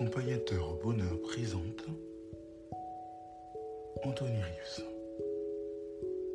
Accompagnateur 0.00 0.78
Bonheur 0.82 1.20
présente 1.20 1.84
Anthony 4.02 4.32
Rius, 4.32 4.80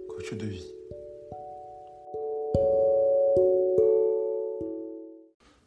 coach 0.08 0.34
de 0.36 0.46
vie. 0.46 0.72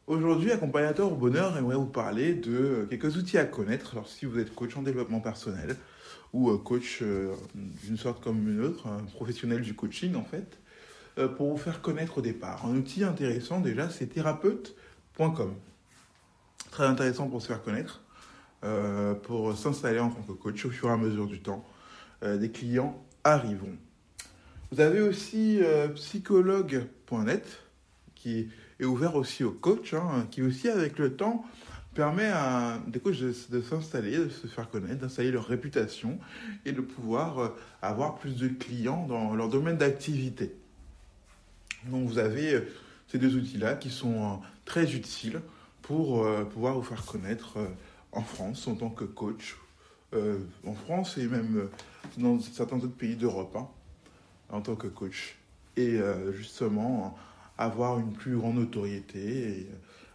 Aujourd'hui, 0.07 0.53
Accompagnateur 0.53 1.11
au 1.11 1.17
Bonheur 1.17 1.59
aimerait 1.59 1.75
vous 1.75 1.87
parler 1.87 2.35
de 2.35 2.87
quelques 2.89 3.17
outils 3.17 3.37
à 3.37 3.45
connaître 3.45 3.95
alors, 3.95 4.07
si 4.07 4.27
vous 4.27 4.39
êtes 4.39 4.55
coach 4.55 4.77
en 4.77 4.83
développement 4.83 5.19
personnel 5.19 5.75
ou 6.33 6.51
euh, 6.51 6.59
coach 6.59 7.01
euh, 7.03 7.35
d'une 7.83 7.97
sorte 7.97 8.23
comme 8.23 8.49
une 8.49 8.65
autre, 8.65 8.87
un 8.87 9.03
professionnel 9.07 9.63
du 9.63 9.75
coaching 9.75 10.15
en 10.15 10.25
fait, 10.25 10.61
euh, 11.19 11.27
pour 11.27 11.51
vous 11.51 11.59
faire 11.59 11.83
connaître 11.83 12.19
au 12.19 12.21
départ. 12.21 12.65
Un 12.65 12.77
outil 12.77 13.03
intéressant 13.03 13.61
déjà, 13.61 13.91
c'est 13.91 14.07
thérapeute.com. 14.07 15.53
Très 16.71 16.85
intéressant 16.85 17.29
pour 17.29 17.41
se 17.43 17.47
faire 17.47 17.63
connaître, 17.63 18.03
pour 19.23 19.57
s'installer 19.57 19.99
en 19.99 20.11
tant 20.11 20.23
que 20.23 20.33
coach 20.33 20.65
au 20.65 20.71
fur 20.71 20.89
et 20.89 20.93
à 20.93 20.97
mesure 20.97 21.27
du 21.27 21.41
temps. 21.41 21.65
des 22.23 22.51
clients 22.51 23.03
arriveront. 23.25 23.77
Vous 24.71 24.81
avez 24.81 25.01
aussi 25.01 25.61
psychologue.net 25.95 27.61
qui 28.15 28.49
est 28.81 28.85
ouvert 28.85 29.15
aussi 29.15 29.45
aux 29.45 29.53
coachs, 29.53 29.95
hein, 29.95 30.27
qui 30.31 30.43
aussi 30.43 30.69
avec 30.69 30.99
le 30.99 31.15
temps 31.15 31.45
permet 31.95 32.27
à 32.27 32.79
des 32.87 33.01
coachs 33.01 33.21
de, 33.21 33.61
s'installer, 33.61 34.19
de 34.19 34.29
se 34.29 34.47
faire 34.47 34.71
connaître, 34.71 35.01
d'installer 35.01 35.31
leur 35.31 35.47
réputation 35.47 36.19
et 36.65 36.73
de 36.73 36.81
pouvoir 36.81 37.39
euh, 37.39 37.49
avoir 37.83 38.17
plus 38.17 38.37
de 38.37 38.49
clients 38.49 39.07
dans 39.07 39.35
leur 39.35 39.49
domaine 39.49 39.77
d'activité. 39.77 40.55
Donc 41.87 42.07
vous 42.07 42.19
avez 42.19 42.55
euh, 42.55 42.61
ces 43.09 43.19
deux 43.19 43.35
outils-là 43.37 43.75
qui 43.75 43.91
sont 43.91 44.23
euh, 44.23 44.37
très 44.65 44.95
utiles 44.95 45.41
pour 45.89 46.25
pouvoir 46.51 46.75
vous 46.75 46.83
faire 46.83 47.05
connaître 47.07 47.57
en 48.13 48.21
France 48.21 48.69
en 48.69 48.75
tant 48.75 48.91
que 48.91 49.05
coach, 49.05 49.57
en 50.13 50.75
France 50.75 51.17
et 51.17 51.27
même 51.27 51.71
dans 52.19 52.39
certains 52.41 52.77
autres 52.77 52.95
pays 52.95 53.17
d'Europe, 53.17 53.57
hein, 53.57 53.67
en 54.51 54.61
tant 54.61 54.77
que 54.77 54.87
coach. 54.87 55.39
Et 55.79 55.99
justement, 56.35 57.17
avoir 57.57 57.99
une 57.99 58.13
plus 58.13 58.37
grande 58.37 58.57
notoriété 58.57 59.49
et 59.49 59.67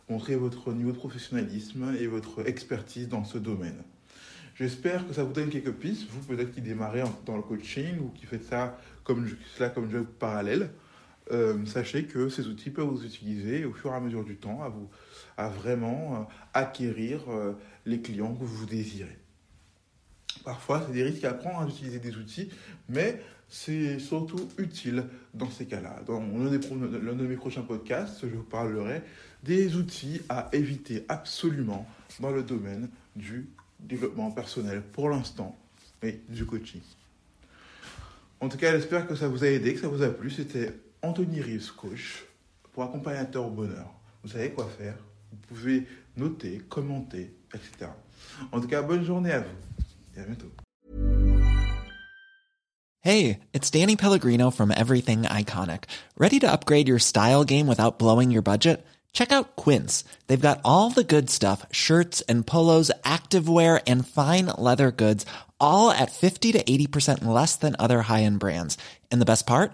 montrer 0.09 0.35
votre 0.35 0.71
niveau 0.73 0.91
de 0.91 0.97
professionnalisme 0.97 1.95
et 1.99 2.05
votre 2.05 2.47
expertise 2.47 3.09
dans 3.09 3.23
ce 3.23 3.39
domaine. 3.39 3.81
J'espère 4.55 5.07
que 5.07 5.13
ça 5.13 5.23
vous 5.23 5.33
donne 5.33 5.49
quelques 5.49 5.73
pistes, 5.73 6.07
vous 6.07 6.21
peut-être 6.21 6.53
qui 6.53 6.61
démarrez 6.61 7.01
dans 7.25 7.35
le 7.35 7.41
coaching 7.41 7.97
ou 7.99 8.09
qui 8.09 8.27
faites 8.27 8.45
ça 8.45 8.77
comme, 9.03 9.27
cela 9.57 9.69
comme 9.69 9.89
job 9.89 10.05
parallèle. 10.19 10.69
Euh, 11.31 11.65
sachez 11.65 12.03
que 12.03 12.27
ces 12.27 12.47
outils 12.47 12.69
peuvent 12.69 12.87
vous 12.87 13.05
utiliser 13.05 13.63
au 13.63 13.71
fur 13.71 13.91
et 13.91 13.95
à 13.95 13.99
mesure 13.99 14.25
du 14.25 14.35
temps 14.35 14.61
à, 14.61 14.69
vous, 14.69 14.89
à 15.37 15.47
vraiment 15.47 16.15
euh, 16.15 16.33
acquérir 16.53 17.21
euh, 17.29 17.53
les 17.85 18.01
clients 18.01 18.33
que 18.33 18.43
vous 18.43 18.65
désirez. 18.65 19.17
Parfois, 20.43 20.83
c'est 20.85 20.93
des 20.93 21.03
risques 21.03 21.23
à 21.23 21.33
prendre 21.33 21.65
d'utiliser 21.65 21.99
des 21.99 22.17
outils, 22.17 22.49
mais 22.89 23.21
c'est 23.47 23.99
surtout 23.99 24.49
utile 24.57 25.05
dans 25.33 25.49
ces 25.49 25.65
cas-là. 25.65 26.01
Dans 26.05 26.19
l'un 26.19 27.13
de 27.13 27.25
mes 27.25 27.35
prochains 27.35 27.61
podcasts, 27.61 28.21
je 28.21 28.35
vous 28.35 28.43
parlerai 28.43 29.01
des 29.43 29.75
outils 29.75 30.21
à 30.27 30.49
éviter 30.51 31.05
absolument 31.07 31.87
dans 32.19 32.31
le 32.31 32.43
domaine 32.43 32.89
du 33.15 33.47
développement 33.79 34.31
personnel 34.31 34.81
pour 34.91 35.09
l'instant 35.09 35.57
et 36.01 36.19
du 36.29 36.45
coaching. 36.45 36.81
En 38.39 38.49
tout 38.49 38.57
cas, 38.57 38.71
j'espère 38.73 39.07
que 39.07 39.15
ça 39.15 39.27
vous 39.29 39.43
a 39.43 39.47
aidé, 39.47 39.73
que 39.73 39.79
ça 39.79 39.87
vous 39.87 40.01
a 40.01 40.09
plu. 40.09 40.29
C'était 40.29 40.73
Anthony 41.03 41.41
Rives, 41.41 41.69
coach, 41.75 42.23
pour 42.71 42.85
accompagnateur 42.85 43.45
au 43.45 43.49
bonheur. 43.49 43.87
Vous 44.23 44.31
savez 44.31 44.51
quoi 44.51 44.69
faire. 44.77 44.95
Vous 45.31 45.37
pouvez 45.49 45.85
noter, 46.15 46.61
commenter, 46.69 47.33
etc. 47.53 47.91
En 48.51 48.61
tout 48.61 48.67
cas, 48.67 48.81
bonne 48.81 49.03
journée 49.03 49.33
à 49.33 49.39
vous 49.41 49.55
et 50.15 50.21
à 50.21 50.23
bientôt. 50.23 50.51
Hey, 53.01 53.39
it's 53.51 53.69
Danny 53.69 53.97
Pellegrino 53.97 54.49
from 54.49 54.71
Everything 54.71 55.23
Iconic. 55.23 55.85
Ready 56.17 56.39
to 56.39 56.49
upgrade 56.49 56.87
your 56.87 56.99
style 56.99 57.43
game 57.43 57.67
without 57.67 57.99
blowing 57.99 58.31
your 58.31 58.41
budget? 58.41 58.85
Check 59.11 59.33
out 59.33 59.57
Quince. 59.57 60.05
They've 60.27 60.39
got 60.39 60.61
all 60.63 60.89
the 60.89 61.03
good 61.03 61.29
stuff 61.29 61.65
shirts 61.69 62.21
and 62.29 62.47
polos, 62.47 62.91
activewear, 63.03 63.81
and 63.85 64.07
fine 64.07 64.45
leather 64.57 64.89
goods, 64.89 65.25
all 65.59 65.91
at 65.91 66.11
50 66.11 66.53
to 66.53 66.63
80% 66.63 67.25
less 67.25 67.57
than 67.57 67.75
other 67.77 68.03
high 68.03 68.23
end 68.23 68.39
brands. 68.39 68.77
And 69.11 69.19
the 69.19 69.25
best 69.25 69.45
part? 69.45 69.73